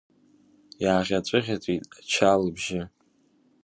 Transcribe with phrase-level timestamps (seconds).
[0.83, 2.81] Иааӷьаҵәы-ӷьаҵәит Ача лыбжьы.